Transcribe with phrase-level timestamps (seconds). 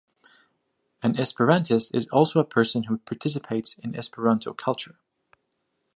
[1.03, 4.97] An Esperantist is also a person who participates in Esperanto culture.